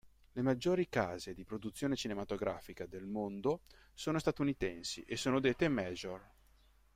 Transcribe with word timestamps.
Le 0.31 0.41
maggiori 0.41 0.89
case 0.89 1.35
di 1.35 1.43
produzione 1.43 1.95
cinematografica 1.95 2.87
del 2.87 3.05
mondo 3.05 3.61
sono 3.93 4.17
statunitensi 4.17 5.03
e 5.03 5.15
sono 5.15 5.39
dette 5.39 5.67
"major". 5.67 6.27